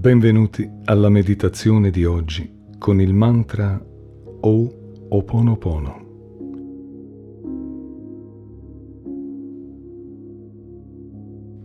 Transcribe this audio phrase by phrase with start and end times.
[0.00, 3.78] Benvenuti alla meditazione di oggi con il mantra
[4.40, 6.06] O Oponopono.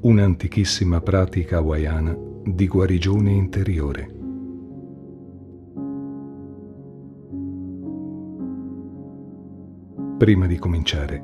[0.02, 2.14] Un'antichissima pratica hawaiana
[2.44, 4.14] di guarigione interiore.
[10.18, 11.24] Prima di cominciare,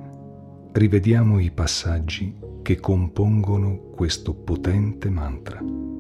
[0.72, 5.91] rivediamo i passaggi che compongono questo potente mantra.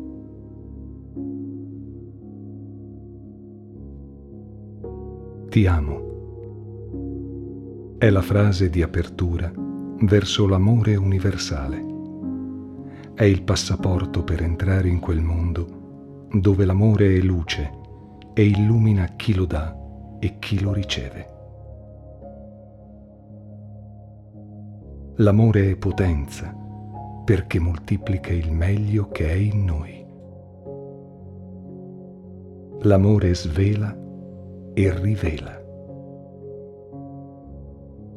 [5.51, 5.99] Ti amo.
[7.97, 9.51] È la frase di apertura
[10.03, 11.85] verso l'amore universale.
[13.13, 17.69] È il passaporto per entrare in quel mondo dove l'amore è luce
[18.33, 19.77] e illumina chi lo dà
[20.21, 21.27] e chi lo riceve.
[25.17, 26.55] L'amore è potenza
[27.25, 29.99] perché moltiplica il meglio che è in noi.
[32.83, 34.00] L'amore svela
[34.73, 35.59] e rivela.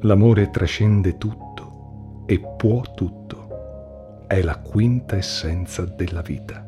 [0.01, 4.27] L'amore trascende tutto e può tutto.
[4.27, 6.67] È la quinta essenza della vita.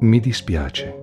[0.00, 0.98] Mi dispiace.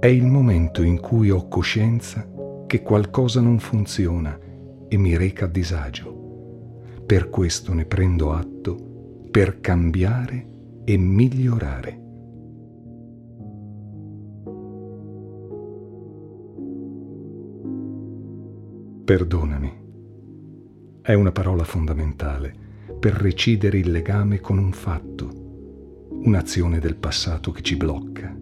[0.00, 2.26] È il momento in cui ho coscienza
[2.66, 4.38] che qualcosa non funziona
[4.86, 6.16] e mi reca disagio.
[7.06, 8.76] Per questo ne prendo atto
[9.30, 10.56] per cambiare
[10.88, 12.00] e migliorare.
[19.04, 19.72] Perdonami
[21.02, 22.54] è una parola fondamentale
[22.98, 28.34] per recidere il legame con un fatto, un'azione del passato che ci blocca,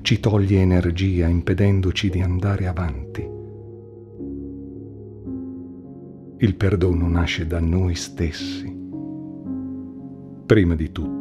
[0.00, 3.28] ci toglie energia impedendoci di andare avanti.
[6.38, 8.74] Il perdono nasce da noi stessi.
[10.46, 11.17] Prima di tutto,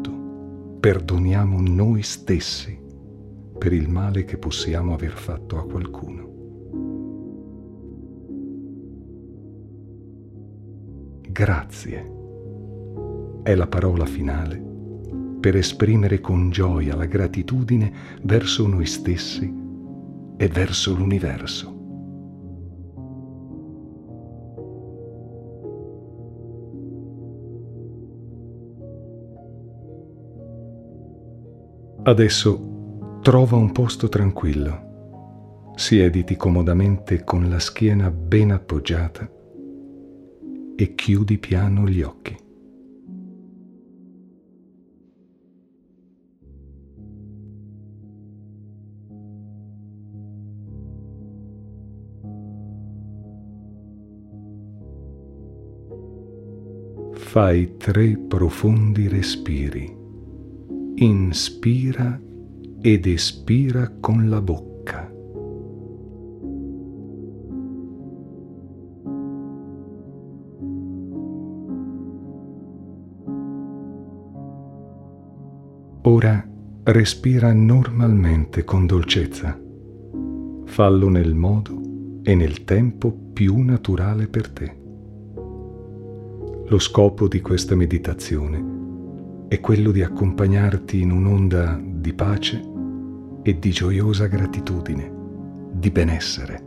[0.87, 2.79] perdoniamo noi stessi
[3.59, 6.31] per il male che possiamo aver fatto a qualcuno.
[11.29, 12.11] Grazie
[13.43, 14.63] è la parola finale
[15.41, 19.53] per esprimere con gioia la gratitudine verso noi stessi
[20.37, 21.76] e verso l'universo.
[32.07, 39.29] Adesso trova un posto tranquillo, siediti comodamente con la schiena ben appoggiata
[40.77, 42.37] e chiudi piano gli occhi.
[57.11, 60.05] Fai tre profondi respiri
[60.99, 62.19] inspira
[62.81, 65.13] ed espira con la bocca.
[76.01, 76.49] Ora
[76.83, 79.59] respira normalmente con dolcezza.
[80.65, 81.79] Fallo nel modo
[82.23, 84.75] e nel tempo più naturale per te.
[86.65, 88.76] Lo scopo di questa meditazione
[89.47, 92.61] è quello di accompagnarti in un'onda di pace
[93.43, 95.09] e di gioiosa gratitudine,
[95.71, 96.65] di benessere.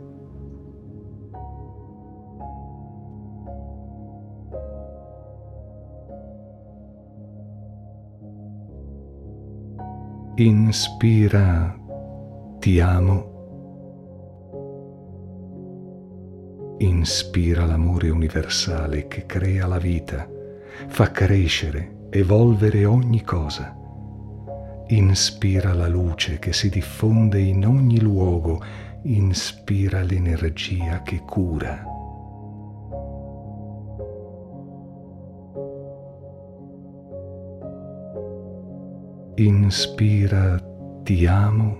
[10.37, 11.77] Inspira,
[12.57, 13.29] ti amo.
[16.79, 20.27] Inspira l'amore universale che crea la vita,
[20.87, 23.73] fa crescere evolvere ogni cosa.
[24.87, 28.61] Inspira la luce che si diffonde in ogni luogo,
[29.03, 31.85] inspira l'energia che cura.
[39.35, 40.59] Inspira
[41.03, 41.77] ti amo,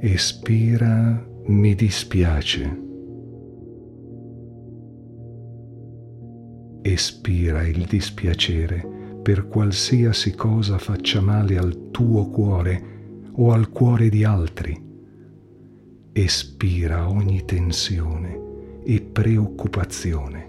[0.00, 2.86] espira mi dispiace.
[6.82, 8.96] Espira il dispiacere
[9.28, 14.74] per qualsiasi cosa faccia male al tuo cuore o al cuore di altri.
[16.12, 20.46] Espira ogni tensione e preoccupazione.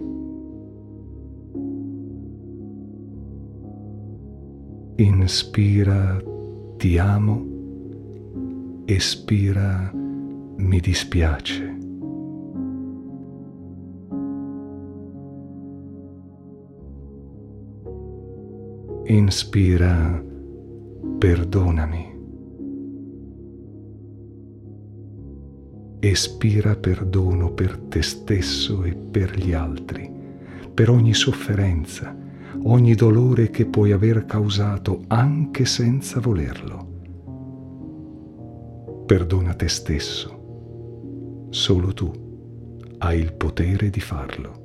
[4.96, 6.18] Inspira
[6.78, 7.46] ti amo,
[8.86, 11.69] espira mi dispiace.
[19.10, 20.22] Inspira
[21.18, 22.16] perdonami.
[25.98, 30.08] Espira perdono per te stesso e per gli altri,
[30.72, 32.16] per ogni sofferenza,
[32.62, 36.86] ogni dolore che puoi aver causato anche senza volerlo.
[39.06, 41.48] Perdona te stesso.
[41.50, 42.12] Solo tu
[42.98, 44.59] hai il potere di farlo.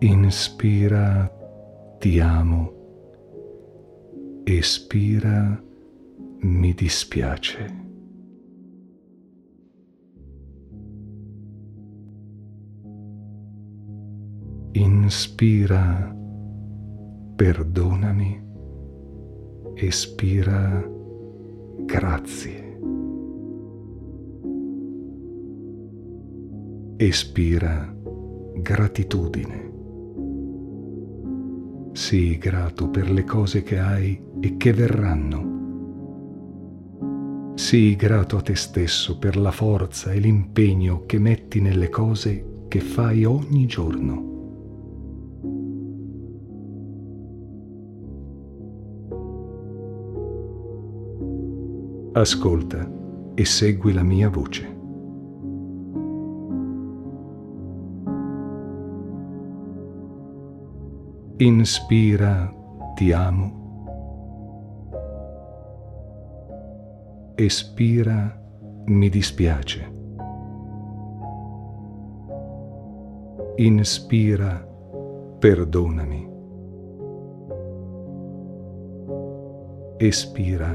[0.00, 1.28] Inspira,
[1.98, 2.72] ti amo.
[4.44, 5.60] Espira,
[6.40, 7.86] mi dispiace.
[14.70, 16.14] Inspira,
[17.34, 18.40] perdonami.
[19.74, 20.80] Espira,
[21.86, 22.78] grazie.
[26.98, 27.92] Espira,
[28.62, 29.77] gratitudine.
[31.98, 35.56] Sii grato per le cose che hai e che verranno.
[37.56, 42.78] Sii grato a te stesso per la forza e l'impegno che metti nelle cose che
[42.78, 44.26] fai ogni giorno.
[52.12, 52.88] Ascolta
[53.34, 54.77] e segui la mia voce.
[61.40, 62.52] Inspira,
[62.96, 63.52] ti amo.
[67.36, 68.36] Espira,
[68.86, 69.86] mi dispiace.
[73.58, 74.66] Inspira,
[75.38, 76.28] perdonami.
[79.98, 80.74] Espira,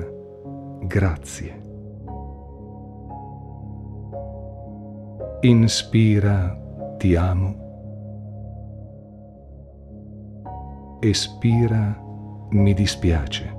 [0.88, 1.62] grazie.
[5.42, 6.57] Inspira,
[6.98, 7.62] ti amo.
[11.03, 12.01] Espira,
[12.51, 13.51] mi dispiace.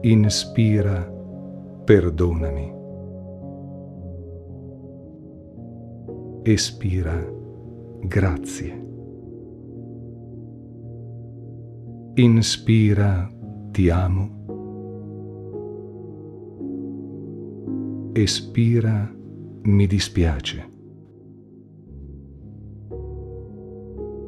[0.00, 1.12] Inspira,
[1.84, 2.72] perdonami.
[6.44, 7.22] Espira,
[8.00, 8.86] grazie.
[12.14, 13.30] Inspira,
[13.70, 14.28] ti amo.
[18.14, 19.14] Espira,
[19.64, 20.69] mi dispiace.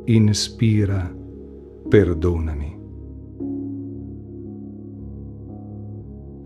[0.05, 1.15] Inspira,
[1.89, 2.81] perdonami.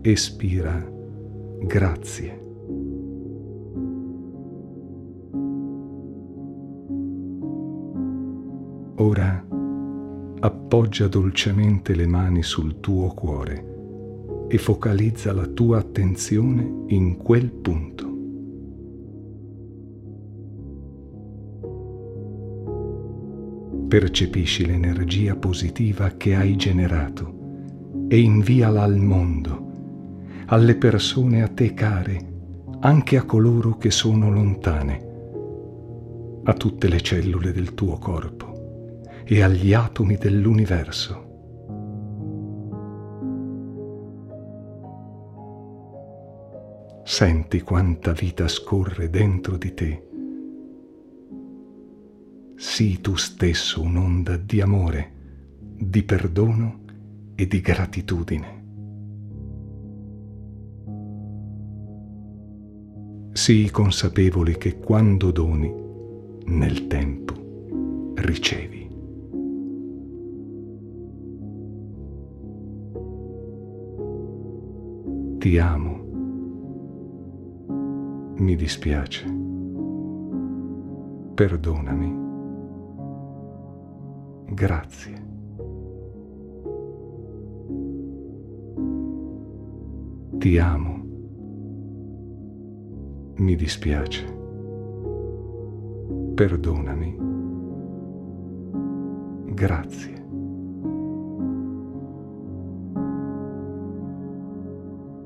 [0.01, 0.89] Espira,
[1.63, 2.45] grazie.
[8.99, 9.45] Ora
[10.39, 18.06] appoggia dolcemente le mani sul tuo cuore e focalizza la tua attenzione in quel punto.
[23.87, 27.35] Percepisci l'energia positiva che hai generato
[28.09, 29.71] e inviala al mondo,
[30.47, 32.33] alle persone a te care,
[32.81, 35.05] anche a coloro che sono lontane,
[36.43, 41.25] a tutte le cellule del tuo corpo e agli atomi dell'universo.
[47.03, 50.06] Senti quanta vita scorre dentro di te
[52.59, 55.11] sii tu stesso un'onda di amore,
[55.77, 56.79] di perdono
[57.35, 58.55] e di gratitudine.
[63.31, 65.71] Sii consapevole che quando doni,
[66.45, 68.89] nel tempo, ricevi.
[75.37, 76.05] Ti amo.
[78.37, 79.25] Mi dispiace.
[81.35, 82.26] Perdonami.
[84.49, 85.25] Grazie.
[90.37, 91.05] Ti amo.
[93.37, 94.25] Mi dispiace.
[96.33, 97.17] Perdonami.
[99.53, 100.25] Grazie.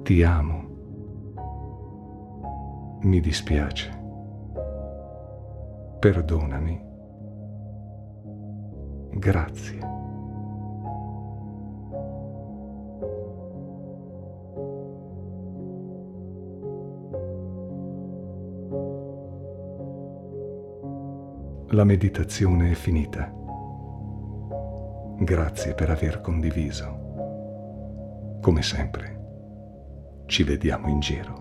[0.04, 0.70] Ti amo.
[3.02, 4.00] Mi dispiace.
[6.00, 6.91] Perdonami.
[9.14, 9.92] Grazie.
[21.74, 23.34] La meditazione è finita.
[25.20, 28.40] Grazie per aver condiviso.
[28.42, 31.41] Come sempre, ci vediamo in giro.